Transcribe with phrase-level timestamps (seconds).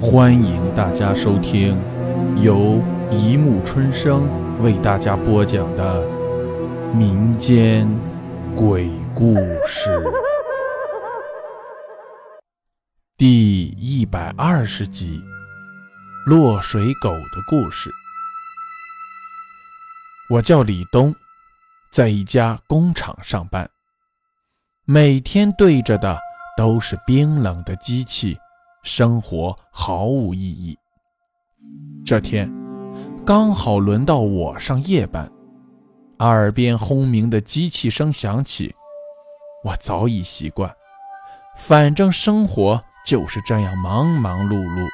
[0.00, 1.76] 欢迎大家收听
[2.40, 4.28] 由一木春生
[4.62, 6.06] 为大家播讲的
[6.94, 7.84] 民间
[8.54, 9.34] 鬼故
[9.66, 10.00] 事
[13.16, 15.20] 第一百二十集
[16.30, 17.90] 《落水狗的故事》。
[20.30, 21.12] 我叫李东，
[21.90, 23.68] 在一家工厂上班，
[24.84, 26.16] 每天对着的
[26.56, 28.38] 都是冰冷的机器。
[28.88, 30.76] 生活毫无意义。
[32.06, 32.50] 这天
[33.24, 35.30] 刚好轮到我上夜班，
[36.20, 38.74] 耳边轰鸣的机器声响起，
[39.62, 40.74] 我早已习惯，
[41.54, 44.88] 反正生活就是这样忙忙碌碌。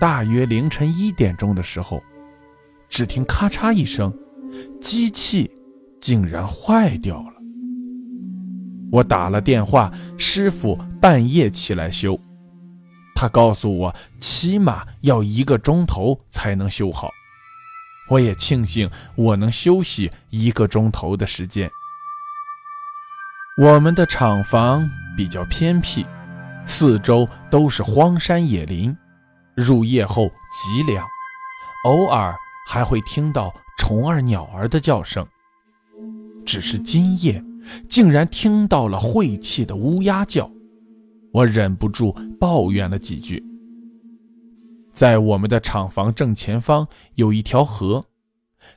[0.00, 2.02] 大约凌晨一点钟的时候，
[2.88, 4.10] 只听咔嚓一声，
[4.80, 5.50] 机器
[6.00, 7.34] 竟然坏掉了。
[8.90, 12.18] 我打了电话，师傅半夜起来修。
[13.14, 17.10] 他告诉我，起码要一个钟头才能修好。
[18.08, 21.70] 我也庆幸我能休息一个钟头的时间。
[23.60, 26.06] 我们的厂房比较偏僻，
[26.64, 28.96] 四周都是荒山野林，
[29.54, 31.04] 入夜后极凉，
[31.84, 32.34] 偶尔
[32.68, 35.26] 还会听到虫儿、鸟儿的叫声。
[36.46, 37.44] 只是今夜。
[37.86, 40.50] 竟然听到了晦气的乌鸦叫，
[41.38, 43.44] 我忍不住抱怨了几句。
[44.92, 48.04] 在我们的厂房正前方有一条河，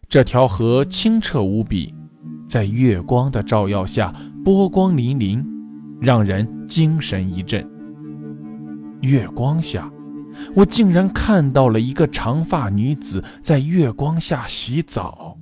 [0.08, 1.92] 这条河清澈无比，
[2.48, 4.14] 在月光的照耀下
[4.46, 5.44] 波光粼粼，
[6.00, 7.68] 让人精神一振。
[9.02, 9.92] 月光下，
[10.56, 15.36] 我竟然看到了一个长发女子在月光下洗澡。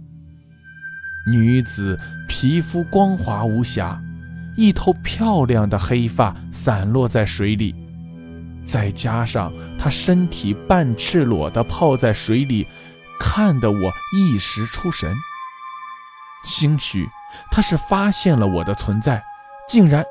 [1.30, 4.02] 女子皮肤光滑无瑕，
[4.60, 7.74] 一头漂亮的黑发散落在水里，
[8.66, 12.68] 再加上她身体半赤裸地泡在水里，
[13.18, 15.16] 看得我一时出神。
[16.44, 17.08] 兴许
[17.50, 19.24] 她是发现了我的存在，
[19.66, 20.04] 竟然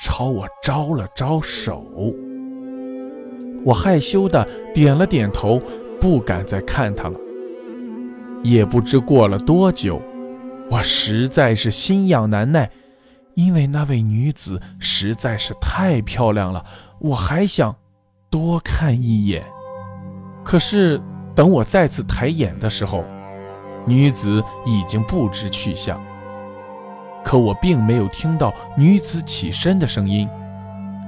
[0.00, 1.84] 朝我招了招手。
[3.64, 5.60] 我害羞地点了点头，
[6.00, 7.18] 不敢再看她了。
[8.44, 10.00] 也不知过了多久。
[10.70, 12.70] 我实在是心痒难耐，
[13.34, 16.64] 因为那位女子实在是太漂亮了，
[16.98, 17.74] 我还想
[18.28, 19.44] 多看一眼。
[20.44, 21.00] 可是
[21.34, 23.04] 等我再次抬眼的时候，
[23.86, 26.00] 女子已经不知去向。
[27.22, 30.28] 可我并没有听到女子起身的声音，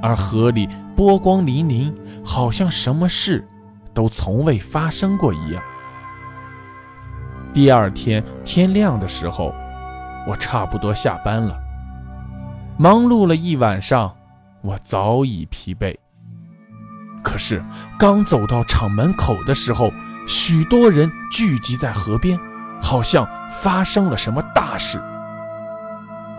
[0.02, 1.94] 而河里波光粼粼，
[2.24, 3.46] 好像什么事
[3.94, 5.62] 都从未发生过一样。
[7.54, 9.54] 第二天天亮的时候，
[10.26, 11.61] 我差不多下班了。
[12.78, 14.16] 忙碌了一晚上，
[14.62, 15.96] 我早已疲惫。
[17.22, 17.62] 可是
[17.98, 19.92] 刚走到厂门口的时候，
[20.26, 22.38] 许多人聚集在河边，
[22.80, 25.00] 好像发生了什么大事。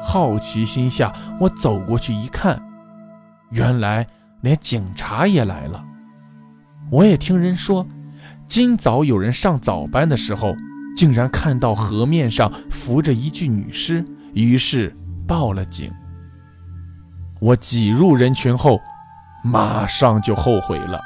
[0.02, 2.62] 好奇心下，我走过去一看，
[3.52, 4.06] 原来
[4.42, 5.84] 连警察也来了。
[6.92, 7.88] 我也听人说，
[8.48, 10.56] 今早有人上早班的时候。
[10.96, 14.06] 竟然看到河面上浮着一具女尸，
[14.36, 14.96] 于是
[15.28, 15.92] 报了警。
[17.44, 18.80] 我挤入人群后，
[19.44, 21.02] 马上就后悔了。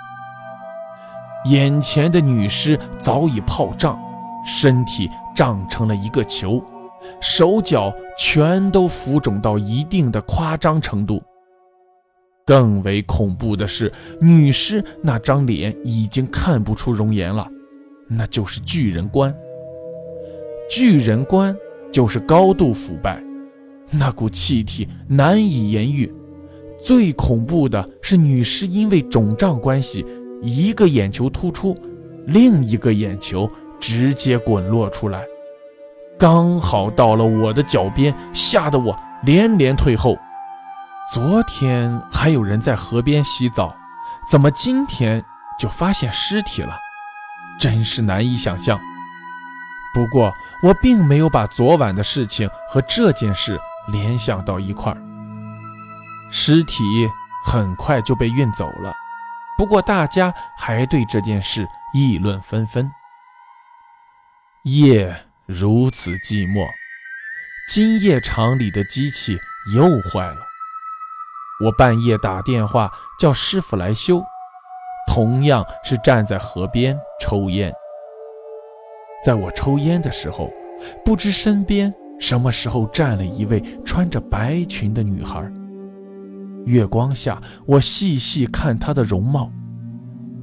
[1.46, 4.00] 眼前的女尸早已泡胀，
[4.46, 6.64] 身体胀成了一个球，
[7.20, 11.20] 手脚全都浮肿到一定的夸张程度。
[12.46, 17.48] 更为恐怖的是，女尸那张脸已经看不出容颜了，
[18.08, 19.36] 那就是巨人观。
[20.70, 21.58] 巨人观
[21.92, 23.20] 就是高度腐败，
[23.90, 26.14] 那股气体难以言喻。
[26.84, 30.06] 最恐怖的是，女尸因为肿胀关系，
[30.42, 31.76] 一个眼球突出，
[32.28, 33.50] 另一个眼球
[33.80, 35.24] 直接滚落出来，
[36.18, 40.18] 刚好到了我的脚边，吓得我连连退后。
[41.14, 43.76] 昨天还有人在河边洗澡，
[44.30, 45.24] 怎么今天
[45.60, 46.78] 就发现尸体了？
[47.60, 48.80] 真是难以想象。
[49.94, 50.32] 不过，
[50.62, 53.60] 我并没有把昨晚的事情和这件事
[53.92, 55.07] 联想到一块儿。
[56.30, 56.84] 尸体
[57.44, 58.94] 很快就被运走了，
[59.58, 62.90] 不过大家还对这件事议论纷纷。
[64.64, 65.16] 夜
[65.46, 66.68] 如此寂寞，
[67.70, 69.40] 今夜厂里的机器
[69.74, 70.38] 又坏了。
[71.64, 74.22] 我半夜打电话叫师傅来修，
[75.08, 77.74] 同样是站在河边抽烟。
[79.26, 80.52] 在我抽烟的时候，
[81.04, 85.50] 不知身边什么时候站了一位穿着白裙的女孩。
[86.68, 89.50] 月光下，我细细看她的容貌，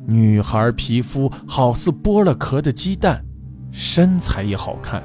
[0.07, 3.23] 女孩皮肤好似剥了壳的鸡蛋，
[3.71, 5.05] 身材也好看。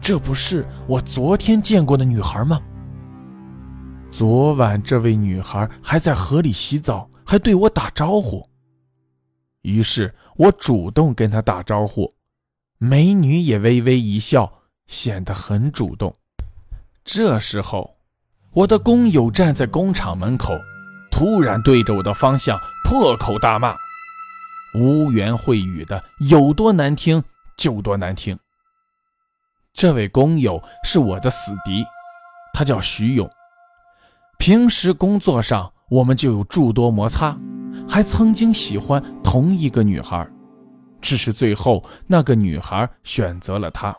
[0.00, 2.60] 这不是我昨天见过的女孩吗？
[4.10, 8.44] 昨晚这位女孩还在河里洗澡，还对我打招呼。
[9.62, 12.12] 于是我主动跟她打招呼，
[12.78, 14.52] 美女也微微一笑，
[14.88, 16.12] 显得很主动。
[17.04, 17.96] 这时候，
[18.54, 20.58] 我的工友站在工厂门口。
[21.10, 23.76] 突然对着我的方向破口大骂，
[24.74, 27.22] 污言秽语的有多难听
[27.56, 28.36] 就多难听。
[29.74, 31.84] 这位工友是我的死敌，
[32.54, 33.30] 他叫徐勇。
[34.38, 37.36] 平时工作上我们就有诸多摩擦，
[37.86, 40.26] 还曾经喜欢同一个女孩，
[41.00, 43.94] 只是最后那个女孩选择了他。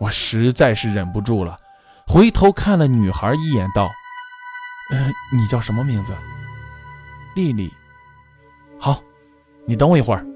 [0.00, 1.56] 我实在是忍不住了，
[2.12, 3.88] 回头看了女孩一眼，道。
[4.92, 6.12] 嗯，你叫什么名字？
[7.36, 7.72] 丽丽。
[8.80, 9.00] 好，
[9.64, 10.26] 你等我一会儿。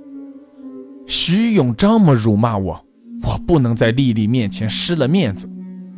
[1.05, 2.81] 徐勇这么辱骂我，
[3.25, 5.51] 我不能在丽丽面前失了面子。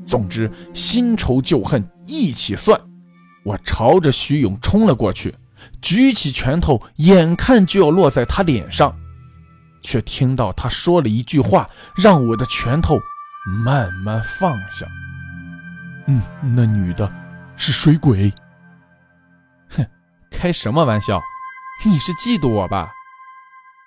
[0.06, 2.81] 总之，新仇旧恨一起算。
[3.44, 5.34] 我朝着徐勇冲了过去，
[5.82, 8.96] 举起拳头，眼看就要落在他脸上，
[9.82, 12.99] 却听到他说了一句话，让我的拳头
[13.62, 14.87] 慢慢放下。
[16.06, 16.22] 嗯，
[16.54, 17.10] 那女的
[17.56, 18.32] 是水鬼。
[19.68, 19.84] 哼
[20.30, 21.20] 开什么玩笑？
[21.84, 22.88] 你是嫉妒我吧？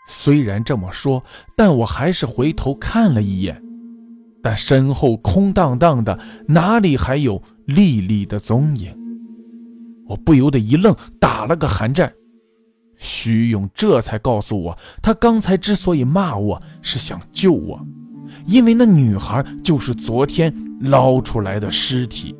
[0.07, 1.23] 虽然这么说，
[1.55, 3.61] 但我还是回头看了一眼，
[4.43, 8.95] 但身后空荡荡的，哪里还有丽丽的踪影？
[10.07, 12.11] 我不由得一愣，打了个寒战。
[12.97, 17.79] 徐勇这才告诉我，他刚才之所以骂我，是想救我，
[18.45, 22.35] 因为那女孩就是昨天捞出来的尸体。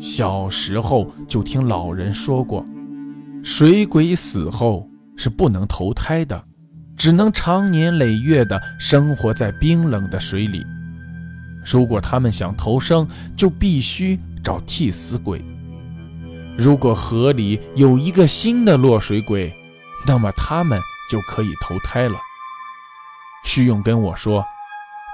[0.00, 2.64] 小时候就听老人说过，
[3.44, 6.44] 水鬼死后是不能投胎的，
[6.96, 10.64] 只能长年累月的生活在冰冷的水里。
[11.64, 13.06] 如果他们想投生，
[13.36, 15.40] 就必须找替死鬼。
[16.58, 19.54] 如果河里有一个新的落水鬼，
[20.06, 22.16] 那么他们就可以投胎了。
[23.44, 24.44] 徐勇跟我说，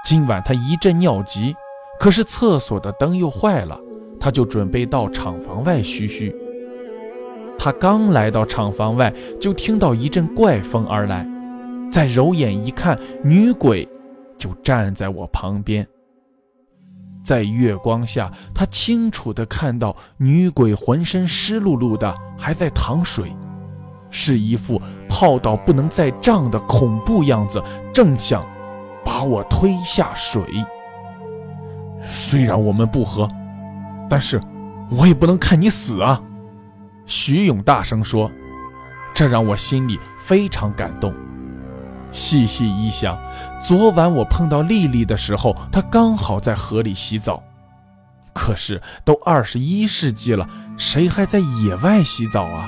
[0.03, 1.55] 今晚他一阵尿急，
[1.99, 3.79] 可是厕所的灯又坏了。
[4.21, 6.35] 他就准备到厂房外嘘嘘。
[7.57, 11.25] 他刚来到厂房外，就听到一阵怪风而来。
[11.89, 13.87] 再揉眼一看，女鬼
[14.37, 15.87] 就站在我旁边。
[17.23, 23.33] 在月光下，他清楚地看到女鬼浑身湿漉漉的，还在淌水，
[24.09, 27.63] 是一副泡到不能再胀的恐怖样子，
[27.93, 28.45] 正想
[29.05, 30.43] 把我推下水。
[32.01, 33.27] 虽然我们不和。
[34.09, 34.41] 但是，
[34.89, 36.19] 我也不能看你死啊！
[37.05, 38.31] 徐勇大声说，
[39.13, 41.13] 这让我心里非常感动。
[42.11, 43.15] 细细一想，
[43.63, 47.43] 昨晚我碰到丽丽的时候，她刚好在河里洗澡。
[48.33, 52.67] 可是都二十一世纪了，谁还在野外洗澡啊？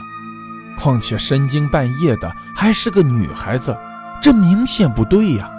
[0.78, 3.76] 况且深更半夜的，还是个女孩子，
[4.22, 5.50] 这明显不对呀！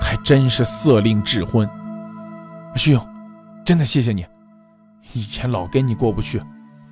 [0.00, 1.68] 还真是色令智昏。
[2.76, 3.02] 徐勇，
[3.64, 4.24] 真的谢谢你。
[5.14, 6.40] 以前老跟你过不去，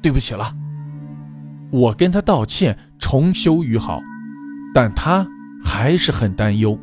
[0.02, 0.50] 对不起了。
[1.70, 4.00] 我跟他道歉，重修于好，
[4.74, 5.26] 但他
[5.62, 6.78] 还是很担忧，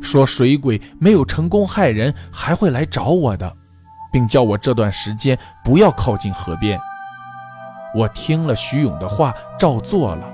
[0.00, 3.50] 说水鬼没有成功害人，还会来找我的，
[4.12, 6.78] 并叫我这段时间不要靠近河边。
[7.94, 10.28] 我听了徐勇的话，照做了。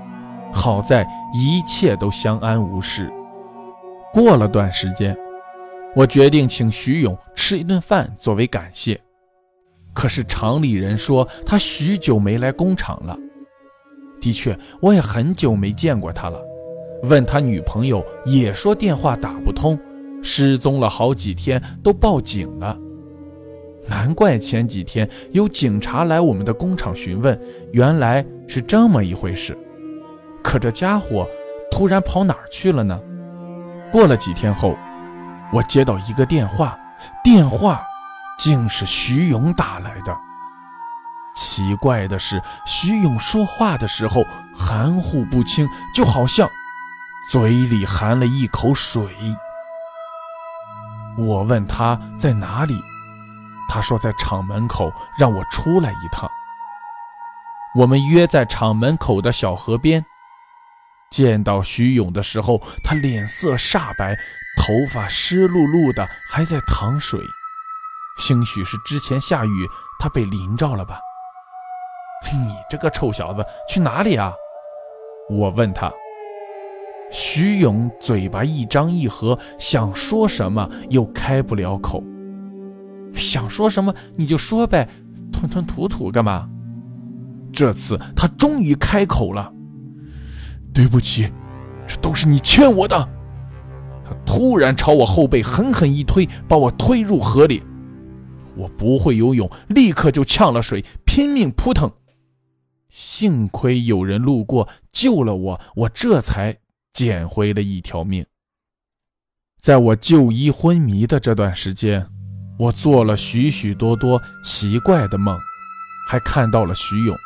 [0.51, 3.11] 好在一切都相安无事。
[4.13, 5.15] 过了段时间，
[5.95, 8.99] 我决定请徐勇吃一顿饭作为感谢。
[9.93, 13.17] 可是厂里人说他许久没来工厂了。
[14.19, 16.41] 的确，我也很久没见过他了。
[17.03, 19.79] 问他女朋友，也说电话打不通，
[20.21, 22.77] 失踪了好几天，都报警了。
[23.87, 27.39] 难怪前几天有警察来我们的工厂询问，
[27.71, 29.55] 原来是这么一回事。
[30.43, 31.27] 可这家伙
[31.69, 32.99] 突然跑哪儿去了呢？
[33.91, 34.75] 过了几天后，
[35.55, 36.77] 我接到一个电话，
[37.23, 37.81] 电话。
[38.37, 40.13] 竟是徐勇打来的。
[41.37, 46.45] 奇怪的是，徐勇说话的时候含糊不清，就好像
[47.31, 49.15] 嘴里含了一口水。
[51.17, 52.77] 我问他在哪里，
[53.69, 56.29] 他说在厂门口，让我出来一趟。
[57.73, 60.05] 我们约在厂门口的小河边。
[61.09, 64.19] 见到徐勇的时候，他脸色煞白，
[64.65, 67.19] 头发湿漉漉的，还在淌水。
[68.17, 69.69] 兴许是之前下雨，
[69.99, 70.99] 他被淋着了吧？
[72.33, 74.33] 你这个臭小子，去哪里啊？
[75.29, 75.91] 我问他。
[77.11, 82.03] 徐勇嘴巴一张一合，想说什么又开不了口。
[83.13, 84.89] 想说什么你就说呗，
[85.31, 86.49] 吞吞吐吐干嘛？
[87.53, 89.53] 这次他终于开口了
[90.73, 91.31] ：“对不起，
[91.87, 93.09] 这都是你欠我的。”
[94.05, 97.63] 他突然朝我后背狠狠一推，把我推入河里。
[98.55, 101.91] 我不会游泳，立刻就呛了水，拼命扑腾。
[102.89, 106.57] 幸亏有人路过救了我，我这才
[106.93, 108.25] 捡回了一条命。
[109.59, 112.07] 在我就医昏迷的这段时间，
[112.57, 115.37] 我做了许许多多奇怪的梦，
[116.07, 117.17] 还看到了徐勇。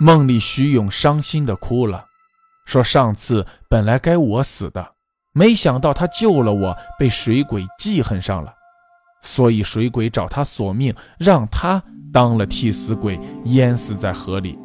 [0.00, 2.06] 梦里徐勇伤心的哭了，
[2.66, 4.94] 说上次本来该我死的，
[5.32, 8.54] 没想到他救了我，被水鬼记恨上了。
[9.22, 14.58] 所以水鬼找他索命，让他当了替死鬼，淹死在河里。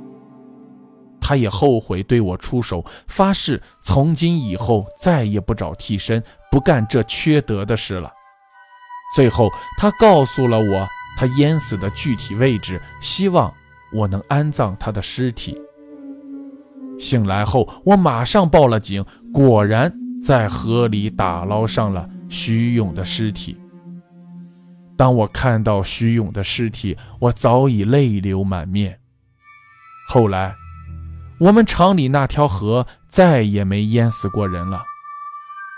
[1.21, 8.12] 他也后悔对我出手，发誓从今以后再也不找替身，不干这缺德的事了。
[9.15, 13.53] 最后，他告诉了我他淹死的具体位置，希望
[13.93, 15.59] 我能安葬他的尸体。
[17.00, 23.57] 醒来后，我马上报了警，果然在河里打捞上了徐勇的尸体。
[24.97, 29.00] 当我看到徐勇的尸体，我早已泪流满面。
[30.09, 30.55] 后来，
[31.39, 34.81] 我们厂里那条河再也没淹死过人了。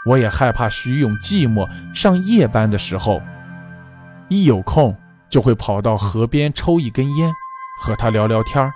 [0.07, 3.21] 我也害怕徐勇寂寞，上夜班的时候，
[4.29, 4.95] 一有空
[5.29, 7.33] 就会跑到河边抽一根烟，
[7.81, 8.71] 和他聊聊天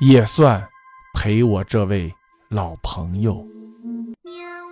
[0.00, 0.66] 也算
[1.14, 2.12] 陪我这位
[2.48, 3.46] 老朋友。